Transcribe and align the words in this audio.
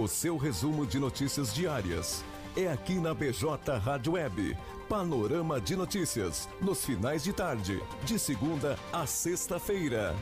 O 0.00 0.08
seu 0.08 0.38
resumo 0.38 0.86
de 0.86 0.98
notícias 0.98 1.52
diárias 1.52 2.24
é 2.56 2.72
aqui 2.72 2.94
na 2.94 3.12
BJ 3.12 3.44
Rádio 3.84 4.14
Web. 4.14 4.56
Panorama 4.88 5.60
de 5.60 5.76
notícias, 5.76 6.48
nos 6.58 6.82
finais 6.82 7.22
de 7.22 7.34
tarde, 7.34 7.82
de 8.02 8.18
segunda 8.18 8.78
a 8.94 9.04
sexta-feira. 9.04 10.16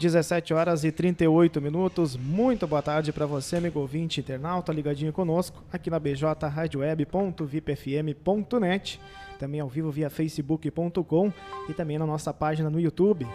17 0.00 0.54
horas 0.54 0.82
e 0.82 0.90
38 0.90 1.60
minutos. 1.60 2.16
Muito 2.16 2.66
boa 2.66 2.80
tarde 2.80 3.12
para 3.12 3.26
você, 3.26 3.56
amigo 3.56 3.78
ouvinte 3.78 4.18
internauta, 4.18 4.72
ligadinho 4.72 5.12
conosco 5.12 5.62
aqui 5.70 5.90
na 5.90 6.00
bjradioweb.vipfm.net, 6.00 8.98
também 9.38 9.60
ao 9.60 9.68
vivo 9.68 9.90
via 9.90 10.08
facebook.com 10.08 11.30
e 11.68 11.74
também 11.74 11.98
na 11.98 12.06
nossa 12.06 12.32
página 12.32 12.70
no 12.70 12.80
YouTube. 12.80 13.26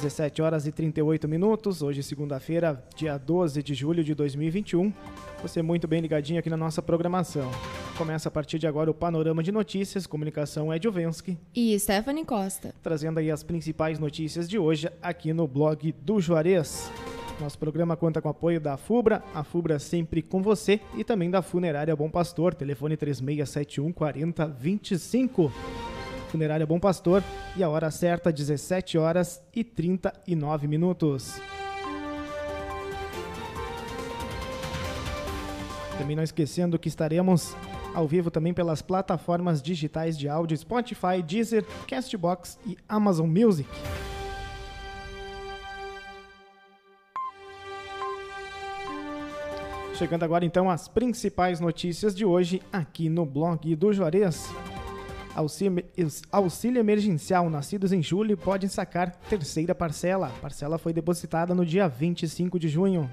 17 0.00 0.40
horas 0.40 0.66
e 0.66 0.72
38 0.72 1.28
minutos, 1.28 1.82
hoje 1.82 2.02
segunda-feira, 2.02 2.82
dia 2.96 3.18
12 3.18 3.62
de 3.62 3.74
julho 3.74 4.02
de 4.02 4.14
2021. 4.14 4.90
Você 5.42 5.60
muito 5.60 5.86
bem 5.86 6.00
ligadinho 6.00 6.40
aqui 6.40 6.48
na 6.48 6.56
nossa 6.56 6.80
programação. 6.80 7.50
Começa 7.98 8.30
a 8.30 8.32
partir 8.32 8.58
de 8.58 8.66
agora 8.66 8.90
o 8.90 8.94
Panorama 8.94 9.42
de 9.42 9.52
Notícias, 9.52 10.06
comunicação 10.06 10.72
Ed 10.72 10.88
Ovensky 10.88 11.36
e 11.54 11.78
Stephanie 11.78 12.24
Costa. 12.24 12.74
Trazendo 12.82 13.18
aí 13.18 13.30
as 13.30 13.42
principais 13.42 13.98
notícias 13.98 14.48
de 14.48 14.58
hoje 14.58 14.88
aqui 15.02 15.34
no 15.34 15.46
blog 15.46 15.92
do 16.00 16.18
Juarez. 16.18 16.90
Nosso 17.38 17.58
programa 17.58 17.94
conta 17.94 18.22
com 18.22 18.28
o 18.28 18.30
apoio 18.30 18.58
da 18.58 18.78
FUBRA, 18.78 19.22
a 19.34 19.44
FUBRA 19.44 19.78
sempre 19.78 20.22
com 20.22 20.42
você, 20.42 20.80
e 20.96 21.04
também 21.04 21.30
da 21.30 21.42
Funerária 21.42 21.94
Bom 21.94 22.08
Pastor, 22.08 22.54
telefone 22.54 22.96
3671 22.96 23.92
4025. 23.92 25.52
Funerária 26.30 26.64
Bom 26.64 26.78
Pastor 26.78 27.24
e 27.56 27.62
a 27.62 27.68
hora 27.68 27.90
certa 27.90 28.32
17 28.32 28.96
horas 28.96 29.42
e 29.54 29.64
39 29.64 30.68
minutos. 30.68 31.40
Também 35.98 36.14
não 36.14 36.22
esquecendo 36.22 36.78
que 36.78 36.88
estaremos 36.88 37.56
ao 37.92 38.06
vivo 38.06 38.30
também 38.30 38.54
pelas 38.54 38.80
plataformas 38.80 39.60
digitais 39.60 40.16
de 40.16 40.28
áudio 40.28 40.56
Spotify, 40.56 41.20
Deezer, 41.26 41.66
Castbox 41.88 42.58
e 42.64 42.76
Amazon 42.88 43.28
Music. 43.28 43.68
Chegando 49.94 50.22
agora 50.22 50.44
então 50.44 50.70
às 50.70 50.86
principais 50.86 51.60
notícias 51.60 52.14
de 52.14 52.24
hoje 52.24 52.62
aqui 52.72 53.08
no 53.10 53.26
blog 53.26 53.74
do 53.74 53.92
Juarez. 53.92 54.48
Auxílio, 55.40 55.82
auxílio 56.30 56.78
emergencial 56.78 57.48
nascidos 57.48 57.92
em 57.92 58.02
julho 58.02 58.36
podem 58.36 58.68
sacar 58.68 59.10
terceira 59.30 59.74
parcela. 59.74 60.26
A 60.26 60.40
parcela 60.40 60.76
foi 60.76 60.92
depositada 60.92 61.54
no 61.54 61.64
dia 61.64 61.88
25 61.88 62.58
de 62.58 62.68
junho. 62.68 63.10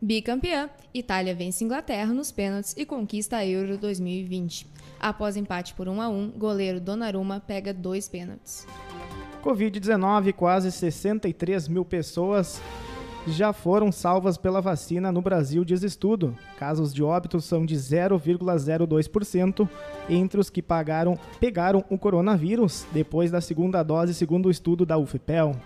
Bicampeã, 0.00 0.70
Itália 0.92 1.34
vence 1.34 1.64
Inglaterra 1.64 2.12
nos 2.12 2.30
pênaltis 2.30 2.74
e 2.76 2.86
conquista 2.86 3.38
a 3.38 3.46
Euro 3.46 3.76
2020. 3.76 4.68
Após 5.00 5.36
empate 5.36 5.74
por 5.74 5.88
1 5.88 6.00
a 6.00 6.08
1, 6.08 6.30
goleiro 6.38 6.80
Donnarumma 6.80 7.40
pega 7.40 7.74
dois 7.74 8.08
pênaltis. 8.08 8.66
Covid-19, 9.42 10.32
quase 10.32 10.70
63 10.70 11.66
mil 11.66 11.84
pessoas 11.84 12.60
já 13.26 13.52
foram 13.52 13.90
salvas 13.90 14.36
pela 14.36 14.60
vacina 14.60 15.10
no 15.10 15.22
Brasil, 15.22 15.64
diz 15.64 15.82
estudo. 15.82 16.36
Casos 16.58 16.92
de 16.92 17.02
óbito 17.02 17.40
são 17.40 17.64
de 17.64 17.74
0,02% 17.74 19.68
entre 20.08 20.40
os 20.40 20.50
que 20.50 20.62
pagaram, 20.62 21.18
pegaram 21.40 21.84
o 21.88 21.98
coronavírus 21.98 22.86
depois 22.92 23.30
da 23.30 23.40
segunda 23.40 23.82
dose, 23.82 24.14
segundo 24.14 24.46
o 24.46 24.50
estudo 24.50 24.84
da 24.84 24.98
UFPEL. 24.98 25.56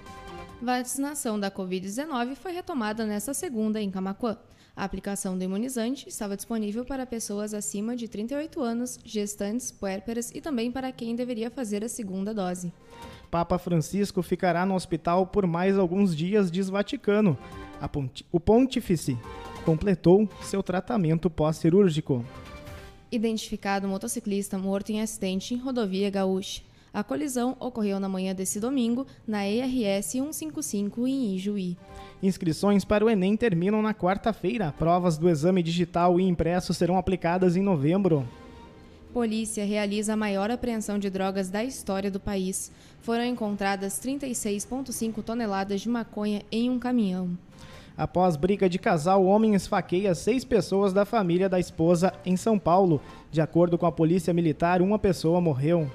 Vacinação 0.61 1.39
da 1.39 1.51
Covid-19 1.51 2.35
foi 2.35 2.53
retomada 2.53 3.07
nesta 3.07 3.33
segunda 3.33 3.81
em 3.81 3.91
Camacuã. 3.91 4.37
A 4.79 4.85
aplicação 4.85 5.37
do 5.37 5.43
imunizante 5.43 6.09
estava 6.09 6.37
disponível 6.37 6.85
para 6.85 7.05
pessoas 7.05 7.53
acima 7.53 7.97
de 7.97 8.07
38 8.07 8.63
anos, 8.63 8.97
gestantes, 9.05 9.73
puérperas 9.73 10.31
e 10.33 10.41
também 10.41 10.71
para 10.71 10.93
quem 10.93 11.17
deveria 11.17 11.51
fazer 11.51 11.83
a 11.83 11.89
segunda 11.89 12.33
dose. 12.33 12.73
Papa 13.29 13.59
Francisco 13.59 14.23
ficará 14.23 14.65
no 14.65 14.77
hospital 14.77 15.27
por 15.27 15.49
mais 15.49 15.77
alguns 15.77 16.15
dias, 16.15 16.49
diz 16.49 16.71
Vaticano. 16.71 17.37
o 18.31 18.39
pontífice 18.39 19.19
completou 19.65 20.29
seu 20.43 20.63
tratamento 20.63 21.29
pós-cirúrgico. 21.29 22.25
Identificado 23.11 23.89
motociclista 23.89 24.57
morto 24.57 24.91
em 24.91 25.03
acidente 25.03 25.55
em 25.55 25.57
rodovia 25.57 26.09
Gaúcha. 26.09 26.63
A 26.95 27.03
colisão 27.03 27.57
ocorreu 27.59 27.99
na 27.99 28.09
manhã 28.09 28.33
desse 28.33 28.61
domingo 28.61 29.09
na 29.27 29.45
ERS 29.45 30.07
155 30.07 31.07
em 31.07 31.35
Ijuí. 31.35 31.77
Inscrições 32.23 32.85
para 32.85 33.05
o 33.05 33.09
Enem 33.09 33.37
terminam 33.37 33.81
na 33.81 33.95
quarta-feira. 33.95 34.75
Provas 34.77 35.17
do 35.17 35.29
exame 35.29 35.63
digital 35.63 36.19
e 36.19 36.25
impresso 36.25 36.75
serão 36.75 36.99
aplicadas 36.99 37.57
em 37.57 37.63
novembro. 37.63 38.27
Polícia 39.13 39.65
realiza 39.65 40.13
a 40.13 40.17
maior 40.17 40.51
apreensão 40.51 40.99
de 40.99 41.09
drogas 41.09 41.49
da 41.49 41.63
história 41.63 42.11
do 42.11 42.21
país. 42.21 42.73
Foram 43.01 43.25
encontradas 43.25 44.01
36,5 44.01 45.23
toneladas 45.23 45.81
de 45.81 45.89
maconha 45.89 46.43
em 46.51 46.69
um 46.69 46.79
caminhão. 46.79 47.31
Após 47.97 48.37
briga 48.37 48.69
de 48.69 48.79
casal, 48.79 49.25
o 49.25 49.27
homem 49.27 49.55
esfaqueia 49.55 50.15
seis 50.15 50.45
pessoas 50.45 50.93
da 50.93 51.05
família 51.05 51.49
da 51.49 51.59
esposa 51.59 52.13
em 52.25 52.37
São 52.37 52.59
Paulo. 52.59 53.01
De 53.31 53.41
acordo 53.41 53.79
com 53.79 53.87
a 53.87 53.93
polícia 53.93 54.33
militar, 54.35 54.83
uma 54.83 54.99
pessoa 54.99 55.41
morreu. 55.41 55.91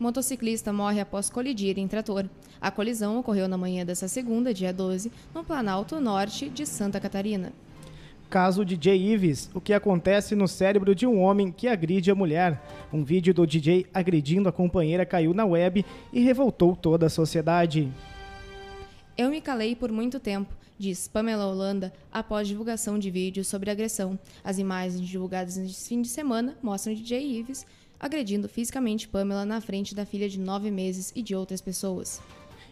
Motociclista 0.00 0.72
morre 0.72 0.98
após 0.98 1.28
colidir 1.28 1.78
em 1.78 1.86
trator. 1.86 2.24
A 2.58 2.70
colisão 2.70 3.18
ocorreu 3.18 3.46
na 3.46 3.58
manhã 3.58 3.84
dessa 3.84 4.08
segunda, 4.08 4.54
dia 4.54 4.72
12, 4.72 5.12
no 5.34 5.44
Planalto 5.44 6.00
Norte 6.00 6.48
de 6.48 6.64
Santa 6.64 6.98
Catarina. 6.98 7.52
Caso 8.30 8.64
DJ 8.64 8.96
Ives, 8.96 9.50
o 9.52 9.60
que 9.60 9.74
acontece 9.74 10.34
no 10.34 10.48
cérebro 10.48 10.94
de 10.94 11.06
um 11.06 11.20
homem 11.20 11.52
que 11.52 11.68
agride 11.68 12.10
a 12.10 12.14
mulher. 12.14 12.62
Um 12.90 13.04
vídeo 13.04 13.34
do 13.34 13.46
DJ 13.46 13.84
agredindo 13.92 14.48
a 14.48 14.52
companheira 14.52 15.04
caiu 15.04 15.34
na 15.34 15.44
web 15.44 15.84
e 16.10 16.20
revoltou 16.20 16.74
toda 16.74 17.04
a 17.04 17.10
sociedade. 17.10 17.92
Eu 19.18 19.28
me 19.28 19.42
calei 19.42 19.76
por 19.76 19.92
muito 19.92 20.18
tempo, 20.18 20.54
diz 20.78 21.08
Pamela 21.08 21.44
Holanda 21.44 21.92
após 22.10 22.48
divulgação 22.48 22.98
de 22.98 23.10
vídeos 23.10 23.48
sobre 23.48 23.70
agressão. 23.70 24.18
As 24.42 24.56
imagens 24.56 25.06
divulgadas 25.06 25.58
neste 25.58 25.86
fim 25.86 26.00
de 26.00 26.08
semana 26.08 26.56
mostram 26.62 26.94
DJ 26.94 27.20
Ives 27.40 27.66
agredindo 28.00 28.48
fisicamente 28.48 29.06
Pamela 29.06 29.44
na 29.44 29.60
frente 29.60 29.94
da 29.94 30.06
filha 30.06 30.28
de 30.28 30.40
nove 30.40 30.70
meses 30.70 31.12
e 31.14 31.22
de 31.22 31.34
outras 31.34 31.60
pessoas. 31.60 32.20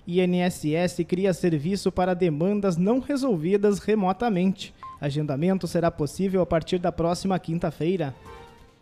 INSS 0.06 1.04
cria 1.06 1.34
serviço 1.34 1.92
para 1.92 2.14
demandas 2.14 2.78
não 2.78 2.98
resolvidas 2.98 3.78
remotamente. 3.78 4.74
Agendamento 4.98 5.66
será 5.68 5.90
possível 5.90 6.40
a 6.40 6.46
partir 6.46 6.78
da 6.78 6.90
próxima 6.90 7.38
quinta-feira. 7.38 8.14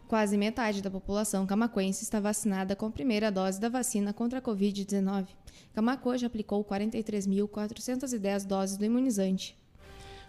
Quase 0.06 0.38
metade 0.38 0.80
da 0.80 0.88
população 0.90 1.44
camacuense 1.44 2.04
está 2.04 2.20
vacinada 2.20 2.76
com 2.76 2.86
a 2.86 2.90
primeira 2.90 3.28
dose 3.28 3.60
da 3.60 3.68
vacina 3.68 4.12
contra 4.12 4.38
a 4.38 4.42
Covid-19. 4.42 5.26
Camacuã 5.74 6.16
já 6.16 6.28
aplicou 6.28 6.64
43.410 6.64 8.46
doses 8.46 8.76
do 8.76 8.84
imunizante. 8.84 9.58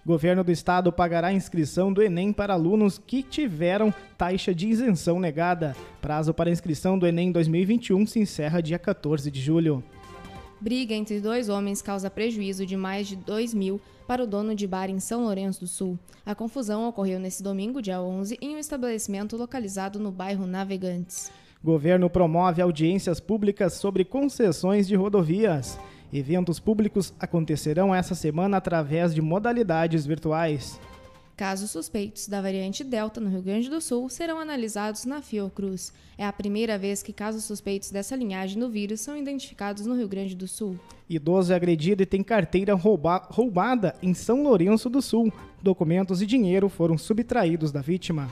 Governo 0.07 0.41
do 0.41 0.53
Estado 0.53 0.89
pagará 0.89 1.27
a 1.27 1.33
inscrição 1.33 1.91
do 1.91 2.01
Enem 2.01 2.31
para 2.31 2.53
alunos 2.53 2.97
que 2.97 3.21
tiveram 3.21 3.93
taxa 4.17 4.55
de 4.55 4.65
isenção 4.65 5.19
negada. 5.19 5.75
Prazo 6.01 6.33
para 6.33 6.49
inscrição 6.49 6.97
do 6.97 7.05
Enem 7.05 7.29
2021 7.29 8.07
se 8.07 8.17
encerra 8.17 8.63
dia 8.63 8.79
14 8.79 9.29
de 9.29 9.41
julho. 9.41 9.83
Briga 10.61 10.95
entre 10.95 11.19
dois 11.19 11.49
homens 11.49 11.81
causa 11.81 12.09
prejuízo 12.09 12.65
de 12.65 12.77
mais 12.77 13.05
de 13.05 13.17
2 13.17 13.53
mil 13.53 13.81
para 14.07 14.23
o 14.23 14.27
dono 14.27 14.55
de 14.55 14.65
bar 14.65 14.89
em 14.89 14.97
São 15.01 15.25
Lourenço 15.25 15.59
do 15.59 15.67
Sul. 15.67 15.99
A 16.25 16.33
confusão 16.33 16.87
ocorreu 16.87 17.19
nesse 17.19 17.43
domingo, 17.43 17.81
dia 17.81 18.01
11, 18.01 18.37
em 18.41 18.55
um 18.55 18.57
estabelecimento 18.57 19.35
localizado 19.35 19.99
no 19.99 20.09
bairro 20.09 20.47
Navegantes. 20.47 21.29
Governo 21.61 22.09
promove 22.09 22.61
audiências 22.61 23.19
públicas 23.19 23.73
sobre 23.73 24.05
concessões 24.05 24.87
de 24.87 24.95
rodovias. 24.95 25.77
Eventos 26.11 26.59
públicos 26.59 27.13
acontecerão 27.19 27.93
essa 27.93 28.15
semana 28.15 28.57
através 28.57 29.13
de 29.13 29.21
modalidades 29.21 30.05
virtuais. 30.05 30.79
Casos 31.35 31.69
suspeitos 31.69 32.27
da 32.27 32.41
variante 32.41 32.83
Delta 32.83 33.21
no 33.21 33.29
Rio 33.29 33.43
Grande 33.43 33.69
do 33.69 33.79
Sul 33.79 34.09
serão 34.09 34.39
analisados 34.39 35.05
na 35.05 35.21
Fiocruz. 35.21 35.93
É 36.17 36.25
a 36.25 36.33
primeira 36.33 36.79
vez 36.79 37.03
que 37.03 37.13
casos 37.13 37.43
suspeitos 37.43 37.91
dessa 37.91 38.15
linhagem 38.15 38.59
do 38.59 38.67
vírus 38.67 39.01
são 39.01 39.15
identificados 39.15 39.85
no 39.85 39.95
Rio 39.95 40.07
Grande 40.07 40.35
do 40.35 40.47
Sul. 40.47 40.79
Idoso 41.07 41.53
é 41.53 41.55
agredido 41.55 42.01
e 42.01 42.07
tem 42.07 42.23
carteira 42.23 42.73
rouba 42.73 43.17
roubada 43.29 43.93
em 44.01 44.15
São 44.15 44.41
Lourenço 44.41 44.89
do 44.89 44.99
Sul. 44.99 45.31
Documentos 45.61 46.23
e 46.23 46.25
dinheiro 46.25 46.69
foram 46.69 46.97
subtraídos 46.97 47.71
da 47.71 47.81
vítima. 47.81 48.31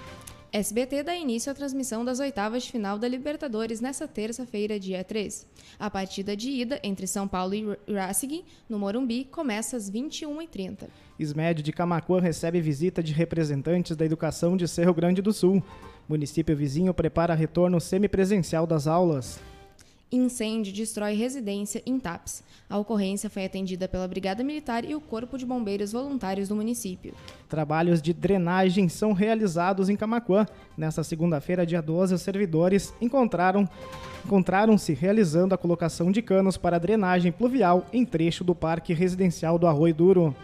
SBT 0.55 1.03
dá 1.03 1.13
início 1.13 1.51
à 1.51 1.53
transmissão 1.53 2.05
das 2.05 2.21
oitavas 2.21 2.63
de 2.63 2.71
final 2.71 2.97
da 2.97 3.09
Libertadores 3.09 3.81
nesta 3.81 4.07
terça-feira, 4.07 4.79
dia 4.79 5.03
3. 5.03 5.45
A 5.77 5.89
partida 5.89 6.33
de 6.33 6.49
ida 6.49 6.79
entre 6.81 7.05
São 7.07 7.27
Paulo 7.27 7.53
e 7.53 7.93
Racing, 7.93 8.41
no 8.69 8.79
Morumbi, 8.79 9.25
começa 9.25 9.75
às 9.75 9.91
21h30. 9.91 10.87
SMED 11.19 11.61
de 11.61 11.73
Camacuã 11.73 12.21
recebe 12.21 12.61
visita 12.61 13.03
de 13.03 13.11
representantes 13.11 13.97
da 13.97 14.05
educação 14.05 14.55
de 14.55 14.65
Cerro 14.65 14.93
Grande 14.93 15.21
do 15.21 15.33
Sul. 15.33 15.61
Município 16.07 16.55
vizinho 16.55 16.93
prepara 16.93 17.35
retorno 17.35 17.81
semipresencial 17.81 18.65
das 18.65 18.87
aulas. 18.87 19.37
Incêndio 20.11 20.71
destrói 20.71 21.13
residência 21.13 21.81
em 21.85 21.99
TAPS. 21.99 22.43
A 22.69 22.77
ocorrência 22.77 23.29
foi 23.29 23.45
atendida 23.45 23.87
pela 23.87 24.07
Brigada 24.07 24.43
Militar 24.43 24.85
e 24.85 24.95
o 24.95 25.01
Corpo 25.01 25.37
de 25.37 25.45
Bombeiros 25.45 25.91
Voluntários 25.91 26.47
do 26.47 26.55
município. 26.55 27.13
Trabalhos 27.49 28.01
de 28.01 28.13
drenagem 28.13 28.87
são 28.87 29.13
realizados 29.13 29.89
em 29.89 29.95
Camacuã. 29.95 30.45
Nesta 30.77 31.03
segunda-feira, 31.03 31.65
dia 31.65 31.81
12, 31.81 32.13
os 32.13 32.21
servidores 32.21 32.93
encontraram 33.01 33.67
encontraram-se 34.25 34.91
realizando 34.93 35.53
a 35.53 35.57
colocação 35.57 36.11
de 36.11 36.19
canos 36.19 36.57
para 36.57 36.79
drenagem 36.79 37.31
pluvial 37.31 37.85
em 37.93 38.03
trecho 38.03 38.43
do 38.43 38.55
Parque 38.55 38.91
Residencial 38.91 39.59
do 39.59 39.67
Arroio 39.67 39.93
Duro. 39.93 40.35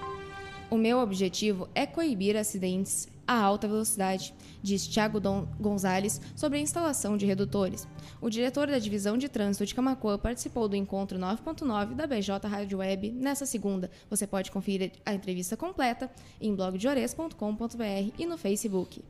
O 0.70 0.78
meu 0.78 1.00
objetivo 1.00 1.68
é 1.74 1.86
coibir 1.86 2.38
acidentes 2.38 3.10
a 3.32 3.42
alta 3.42 3.68
velocidade, 3.68 4.34
diz 4.62 4.88
Tiago 4.88 5.20
Gonzalez 5.60 6.20
sobre 6.36 6.58
a 6.58 6.62
instalação 6.62 7.16
de 7.16 7.26
redutores. 7.26 7.88
O 8.20 8.30
diretor 8.30 8.68
da 8.68 8.78
Divisão 8.78 9.18
de 9.18 9.30
Trânsito 9.30 9.66
de 9.66 9.74
Camacuã 9.74 10.18
participou 10.18 10.68
do 10.68 10.76
encontro 10.76 11.18
9.9 11.18 11.96
da 11.96 12.06
BJ 12.06 12.48
Rádio 12.48 12.80
Web 12.80 13.12
nesta 13.12 13.46
segunda. 13.46 13.90
Você 14.10 14.28
pode 14.28 14.52
conferir 14.52 14.92
a 15.06 15.14
entrevista 15.14 15.56
completa 15.56 16.10
em 16.40 16.54
blogdeores.com.br 16.54 18.14
e 18.20 18.26
no 18.26 18.38
Facebook. 18.38 19.02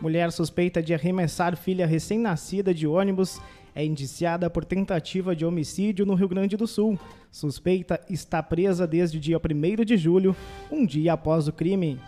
Mulher 0.00 0.32
suspeita 0.32 0.82
de 0.82 0.94
arremessar 0.94 1.56
filha 1.56 1.86
recém-nascida 1.86 2.72
de 2.72 2.86
ônibus 2.86 3.40
é 3.74 3.84
indiciada 3.84 4.50
por 4.50 4.64
tentativa 4.64 5.36
de 5.36 5.44
homicídio 5.44 6.04
no 6.04 6.14
Rio 6.14 6.28
Grande 6.28 6.56
do 6.56 6.66
Sul. 6.66 6.98
Suspeita 7.30 8.00
está 8.08 8.42
presa 8.42 8.86
desde 8.86 9.18
o 9.18 9.20
dia 9.20 9.38
1 9.38 9.84
de 9.84 9.96
julho, 9.96 10.34
um 10.70 10.84
dia 10.84 11.12
após 11.12 11.46
o 11.46 11.52
crime. 11.52 12.00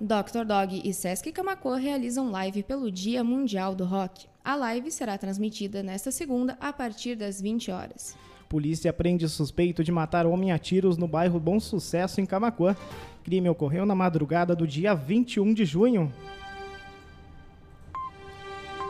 Dr. 0.00 0.44
Dog 0.46 0.80
e 0.84 0.94
Sesc 0.94 1.32
Camacuã 1.32 1.76
realizam 1.76 2.30
live 2.30 2.62
pelo 2.62 2.88
Dia 2.90 3.24
Mundial 3.24 3.74
do 3.74 3.84
Rock. 3.84 4.26
A 4.44 4.54
live 4.54 4.92
será 4.92 5.18
transmitida 5.18 5.82
nesta 5.82 6.12
segunda 6.12 6.56
a 6.60 6.72
partir 6.72 7.16
das 7.16 7.40
20 7.40 7.72
horas. 7.72 8.16
Polícia 8.48 8.92
prende 8.92 9.28
suspeito 9.28 9.82
de 9.82 9.90
matar 9.90 10.24
homem 10.24 10.52
a 10.52 10.58
tiros 10.58 10.96
no 10.96 11.08
bairro 11.08 11.40
Bom 11.40 11.58
Sucesso, 11.58 12.20
em 12.20 12.26
Camacuã. 12.26 12.76
Crime 13.24 13.48
ocorreu 13.48 13.84
na 13.84 13.94
madrugada 13.94 14.54
do 14.54 14.68
dia 14.68 14.94
21 14.94 15.52
de 15.52 15.64
junho. 15.64 16.12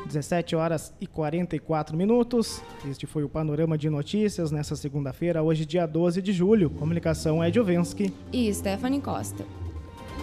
17 0.06 0.54
horas 0.54 0.92
e 1.00 1.06
44 1.06 1.96
minutos. 1.96 2.62
Este 2.88 3.06
foi 3.06 3.24
o 3.24 3.28
panorama 3.28 3.78
de 3.78 3.88
notícias 3.88 4.50
nessa 4.50 4.76
segunda-feira, 4.76 5.42
hoje, 5.42 5.64
dia 5.64 5.86
12 5.86 6.20
de 6.20 6.32
julho. 6.32 6.68
Comunicação 6.68 7.42
é 7.42 7.50
Jovensky 7.50 8.12
e 8.30 8.52
Stephanie 8.52 9.00
Costa. 9.00 9.44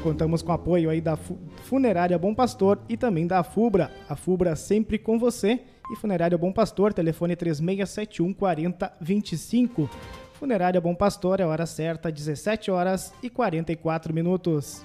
Contamos 0.06 0.44
com 0.44 0.52
apoio 0.52 0.92
aí 0.92 1.02
da 1.02 1.18
Funerária 1.64 2.16
Bom 2.16 2.32
Pastor 2.32 2.80
e 2.88 2.96
também 2.96 3.26
da 3.26 3.42
FUBRA. 3.42 3.90
A 4.08 4.16
FUBRA 4.16 4.56
sempre 4.56 5.00
com 5.00 5.18
você. 5.18 5.62
E 5.92 5.96
Funerária 5.96 6.38
Bom 6.38 6.52
Pastor, 6.52 6.94
telefone 6.94 7.36
3671 7.36 8.32
4025. 8.32 9.90
Funerária 10.34 10.80
Bom 10.80 10.94
Pastor, 10.94 11.40
é 11.40 11.46
hora 11.48 11.66
certa, 11.66 12.12
17 12.12 12.70
horas 12.70 13.16
e 13.24 13.32
44 13.32 14.14
minutos. 14.14 14.84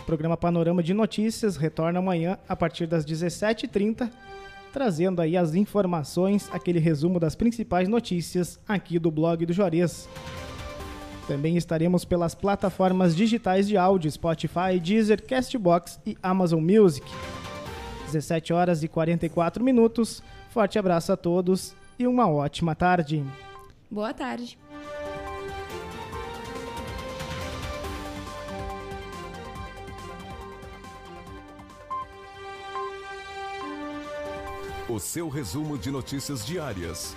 O 0.00 0.04
programa 0.04 0.36
Panorama 0.36 0.82
de 0.82 0.92
Notícias 0.92 1.56
retorna 1.56 2.00
amanhã 2.00 2.36
a 2.48 2.56
partir 2.56 2.88
das 2.88 3.06
17h30, 3.06 4.10
trazendo 4.72 5.22
aí 5.22 5.36
as 5.36 5.54
informações, 5.54 6.50
aquele 6.52 6.80
resumo 6.80 7.20
das 7.20 7.36
principais 7.36 7.88
notícias 7.88 8.58
aqui 8.66 8.98
do 8.98 9.08
blog 9.08 9.46
do 9.46 9.52
Juarez. 9.52 10.08
Também 11.26 11.56
estaremos 11.56 12.04
pelas 12.04 12.34
plataformas 12.34 13.14
digitais 13.14 13.68
de 13.68 13.76
áudio 13.76 14.10
Spotify, 14.10 14.78
Deezer, 14.82 15.24
Castbox 15.24 16.00
e 16.04 16.16
Amazon 16.22 16.60
Music. 16.60 17.06
17 18.06 18.52
horas 18.52 18.82
e 18.82 18.88
44 18.88 19.62
minutos. 19.62 20.22
Forte 20.50 20.78
abraço 20.78 21.12
a 21.12 21.16
todos 21.16 21.74
e 21.98 22.06
uma 22.06 22.28
ótima 22.28 22.74
tarde. 22.74 23.24
Boa 23.90 24.12
tarde. 24.12 24.58
O 34.88 34.98
seu 34.98 35.28
resumo 35.28 35.78
de 35.78 35.90
notícias 35.90 36.44
diárias 36.44 37.16